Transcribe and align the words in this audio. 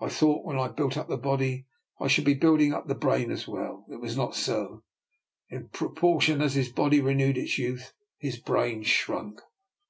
I 0.00 0.08
thought 0.08 0.46
when 0.46 0.58
I 0.58 0.68
built 0.68 0.96
up 0.96 1.08
the 1.08 1.18
body 1.18 1.66
I 2.00 2.08
should 2.08 2.24
be 2.24 2.32
building 2.32 2.72
up 2.72 2.86
the 2.86 2.94
brain 2.94 3.30
as 3.30 3.46
well. 3.46 3.84
It 3.90 4.00
was 4.00 4.16
not 4.16 4.34
so. 4.34 4.84
In 5.50 5.68
proportion 5.68 6.40
as 6.40 6.54
his 6.54 6.72
body 6.72 6.98
renewed 7.02 7.36
its 7.36 7.58
youth, 7.58 7.92
his 8.16 8.38
brain 8.38 8.84
shrunk. 8.84 9.42